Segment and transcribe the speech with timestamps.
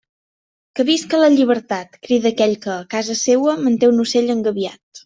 [0.79, 4.81] Que visca la llibertat, crida aquell que, a casa seua, manté un ocell engabiat.